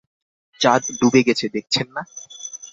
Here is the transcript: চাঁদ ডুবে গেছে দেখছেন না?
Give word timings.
চাঁদ 0.59 0.83
ডুবে 0.99 1.21
গেছে 1.27 1.45
দেখছেন 1.55 1.87
না? 1.95 2.01